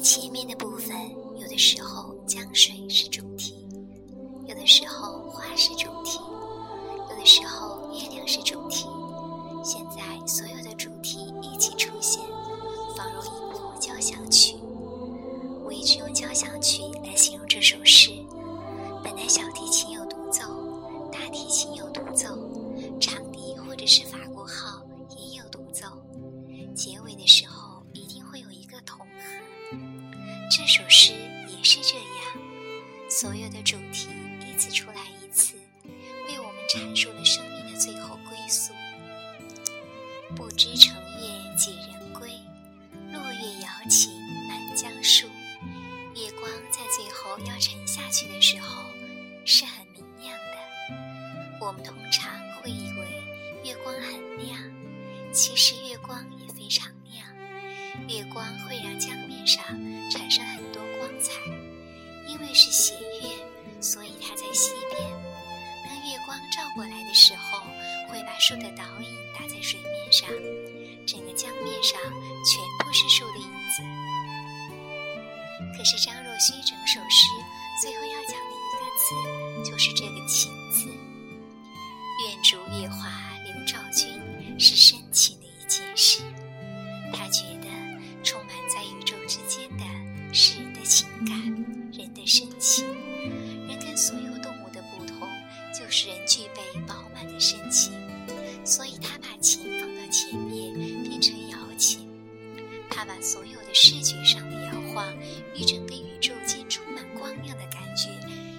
[0.00, 0.96] 前面的部分，
[1.38, 3.54] 有的时候江水是主题，
[4.46, 6.18] 有的时候花是主题，
[7.10, 8.86] 有的时候月亮是主题。
[9.62, 12.22] 现在所有的主题一起出现，
[12.96, 14.56] 仿若一部交响曲。
[15.66, 18.10] 我一直用交响曲来形容这首诗。
[19.04, 19.99] 本来小提琴有
[36.72, 38.72] 阐述了生命的最后归宿。
[40.36, 42.30] 不知乘月几人归，
[43.10, 44.12] 落月摇情
[44.48, 45.26] 满江树。
[46.14, 48.84] 月光在最后要沉下去的时候，
[49.44, 51.60] 是很明亮的。
[51.60, 54.56] 我们通常会以为月光很亮，
[55.32, 57.26] 其实月光也非常亮。
[58.08, 59.64] 月光会让江面上
[60.08, 60.46] 产生
[70.20, 70.28] 上，
[71.06, 71.98] 整个江面上
[72.44, 73.82] 全部是树的影子。
[75.76, 77.26] 可是张若虚整首诗
[77.80, 78.84] 最后要讲的一个
[79.64, 80.88] 字，就是这个“情”字。
[82.26, 83.08] 愿逐月华
[83.44, 84.20] 流照君，
[84.60, 86.22] 是深情的一件事。
[87.14, 87.68] 他觉得
[88.22, 91.34] 充满在宇宙之间的是人的情感，
[91.92, 92.86] 人的深情。
[93.66, 95.26] 人跟所有动物的不同，
[95.72, 97.94] 就是人具备饱满的深情。
[98.62, 99.09] 所以他
[100.10, 102.06] 前面，变成摇琴。
[102.90, 105.16] 他把所有的视觉上的摇晃
[105.54, 108.10] 与整个宇宙间充满光亮的感觉，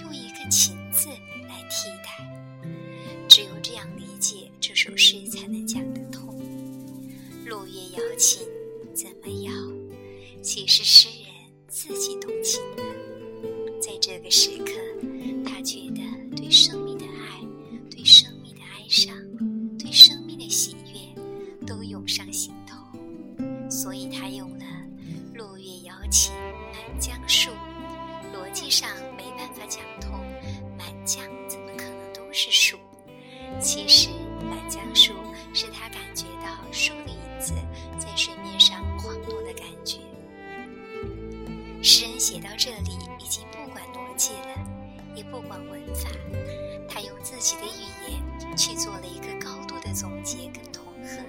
[0.00, 1.08] 用一个“情”字
[1.48, 2.24] 来替代。
[3.28, 6.40] 只有这样理解这首诗，才能讲得通。
[7.44, 8.46] 落月摇琴
[8.94, 9.52] 怎么摇？
[10.40, 11.26] 其实诗人
[11.68, 12.84] 自己动情了。
[13.80, 14.72] 在这个时刻，
[48.56, 51.22] 去做了一个高度的总结跟统合。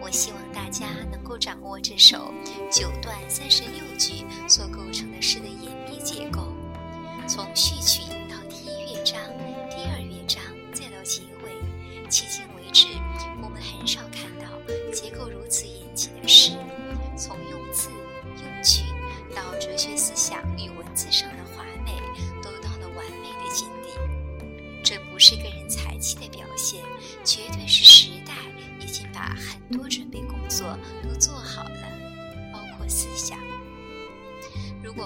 [0.00, 2.32] 我希望大家能够掌握这首
[2.70, 6.52] 九段三十六句所构成的诗的严密结构，
[7.26, 9.20] 从序曲到第一乐章、
[9.68, 11.50] 第二乐章，再到结尾。
[12.08, 12.86] 迄今为止，
[13.42, 14.46] 我们很少看到
[14.92, 16.52] 结构如此严谨的诗，
[17.16, 17.88] 从用字、
[18.36, 18.84] 用句
[19.34, 20.40] 到哲学思想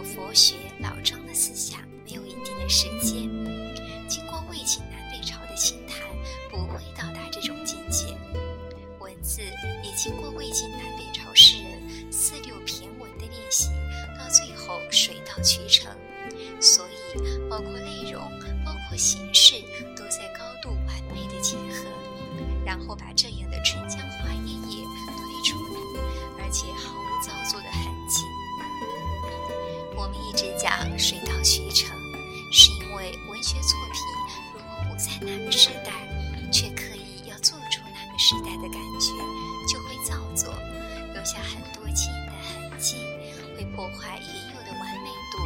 [0.02, 3.28] 佛学老庄的思想没有一定的时间，
[4.08, 6.00] 经过魏晋南北朝的清谈，
[6.50, 8.16] 不会到达这种境界。
[8.98, 9.42] 文字
[9.82, 13.68] 也经过魏晋南北朝诗人四六骈文的练习，
[14.18, 15.94] 到最后水到渠成。
[16.60, 18.22] 所以，包括内容，
[18.64, 19.54] 包括形式，
[19.96, 21.86] 都在高度完美的结合，
[22.64, 23.29] 然后把这
[30.98, 31.96] 水到渠成，
[32.52, 34.00] 是因为文学作品
[34.52, 35.92] 如果不在那个时代，
[36.52, 39.12] 却刻意要做出那个时代的感觉，
[39.66, 40.54] 就会造作，
[41.14, 42.96] 留下很多记忆的痕迹，
[43.56, 45.38] 会破坏原有的完美度。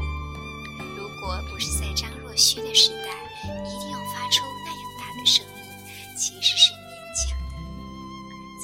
[0.97, 3.15] 如果不是在张若虚的时代，
[3.45, 6.85] 一定要发出那样大的声音，其实是勉
[7.29, 7.55] 强的。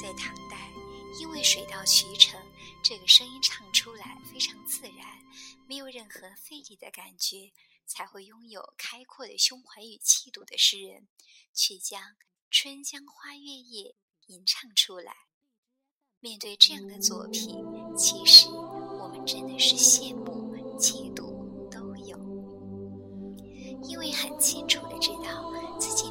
[0.01, 0.57] 在唐代，
[1.19, 2.39] 因为水到渠成，
[2.83, 5.00] 这个声音唱出来非常自然，
[5.71, 7.53] 没有任何费力的感觉，
[7.85, 11.07] 才会拥有开阔的胸怀与气度的诗人，
[11.53, 12.01] 去将
[12.49, 13.91] 《春江花月夜》
[14.27, 15.13] 吟唱出来。
[16.19, 17.63] 面对这样的作品，
[17.95, 22.17] 其实我们真的是羡慕、嫉妒都有，
[23.87, 26.10] 因为很清楚的知道自己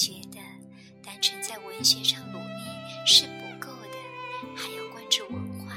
[0.00, 0.40] 觉得，
[1.04, 3.98] 单纯在文学上努力是不够的，
[4.56, 5.76] 还要关注文化。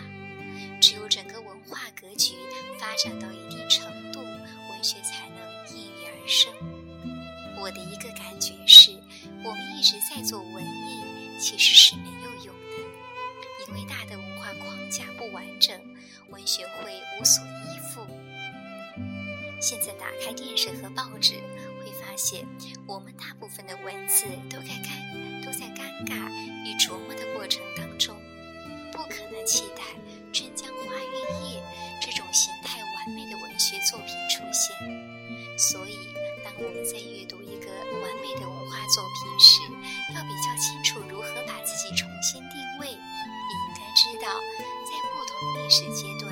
[0.80, 2.36] 只有整个文化格局
[2.80, 6.54] 发展到一定程度，文学才能应运而生。
[7.62, 8.92] 我的一个感觉是，
[9.44, 15.78] 我们一直在做文艺，其实是没有用的，因为大的文化框架不完整，
[16.30, 18.08] 文学会无所依附。
[19.60, 21.36] 现在打开电视和报纸，
[22.14, 22.46] 发现
[22.86, 26.30] 我们大部分的文字都在尴都在尴尬
[26.64, 28.16] 与琢磨的过程当中，
[28.92, 29.82] 不可能期待
[30.32, 31.60] 《春江花月夜》
[32.06, 34.78] 这种形态完美的文学作品出现。
[35.58, 35.98] 所以，
[36.46, 37.74] 当我们在阅读一个
[38.06, 39.62] 完美的文化作品时，
[40.14, 44.38] 要比较清楚如何把自己重新定位，也应该知道
[44.86, 46.32] 在不同的历史阶段，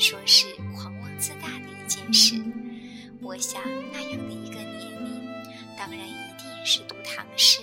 [0.00, 2.42] 说是狂妄自大的一件事。
[3.20, 3.62] 我想
[3.92, 5.22] 那样的一个年龄，
[5.76, 7.60] 当然一定是读唐诗。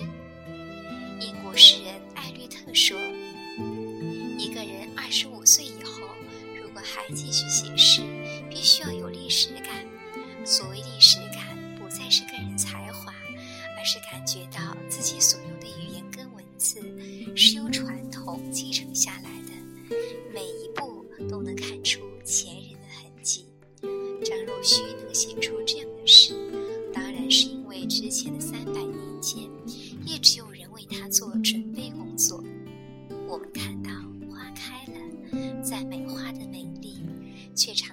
[33.40, 33.90] 我看到
[34.28, 37.06] 花开了，赞美花的美丽，
[37.54, 37.87] 却常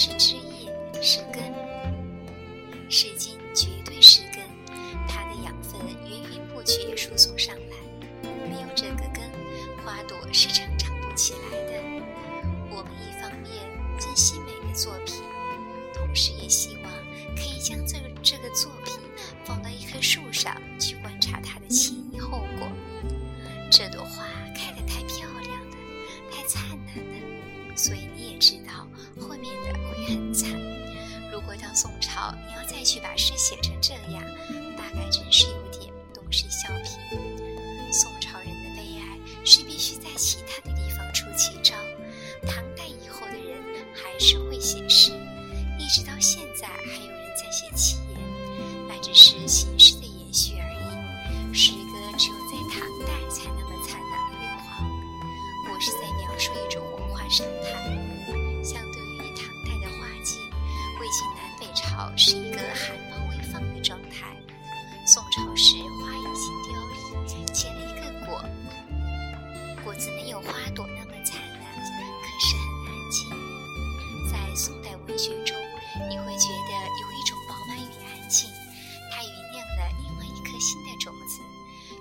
[0.00, 1.42] 是枝叶，是根，
[2.88, 3.34] 《诗经》。
[3.52, 4.44] 绝对是根，
[5.08, 7.76] 它的养分源源不绝输送上来，
[8.48, 9.20] 没有这个根，
[9.84, 11.82] 花朵是成长不起来的。
[12.70, 13.50] 我们一方面
[13.98, 15.16] 珍惜美的作品，
[15.92, 16.92] 同时也希望
[17.34, 19.00] 可以将这这个作品
[19.44, 20.54] 放到一棵树上
[32.88, 34.22] 去把诗写成这样，
[34.74, 36.96] 大概真是有点东施效颦。
[37.92, 41.74] 宋朝人的悲哀是必须在其他的地方出奇招。
[42.46, 43.62] 唐代以后的人
[43.92, 45.12] 还是会写诗，
[45.78, 46.37] 一直到现
[62.16, 64.34] 是一个含苞未放的状态，
[65.06, 66.72] 宋朝时花已经凋
[67.26, 68.42] 零，结了一个果，
[69.84, 71.62] 果子没有花朵那么灿烂，
[72.20, 73.30] 可是很安静。
[74.30, 75.56] 在宋代文学中，
[76.08, 78.50] 你会觉得有一种饱满与安静，
[79.10, 81.40] 它酝酿了另外一颗新的种子，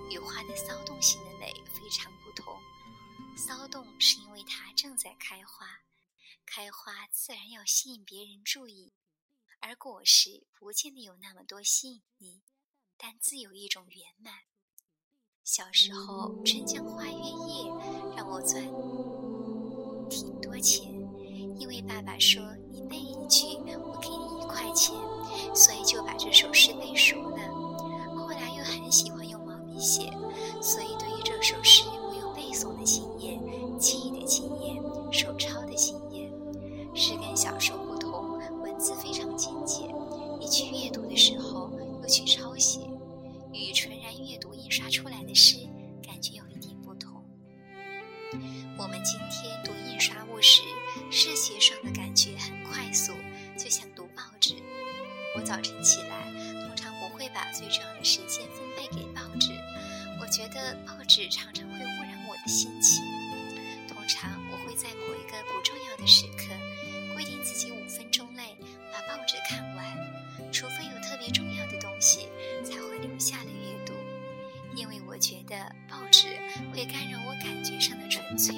[0.09, 2.57] 与花的骚动性的美非常不同。
[3.37, 5.67] 骚动是因为它正在开花。
[6.45, 8.93] 开花自然要吸引别人注意，
[9.59, 12.41] 而果实不见得有那么多吸引力，
[12.97, 14.33] 但自有一种圆满。
[15.43, 17.71] 小时候《春江花月夜》
[18.15, 18.63] 让我赚
[20.09, 20.91] 挺多钱，
[21.59, 22.41] 因为爸爸说
[60.37, 63.03] 觉得报纸常常会污染我的心情。
[63.87, 66.53] 通常我会在某一个不重要的时刻。
[67.15, 68.55] 规定自己五分钟内
[68.93, 72.29] 把报纸看完，除非有特别重要的东西，
[72.63, 73.93] 才会留下来阅读。
[74.75, 75.57] 因为我觉得
[75.89, 76.27] 报纸
[76.71, 78.53] 会干扰我感觉上的纯粹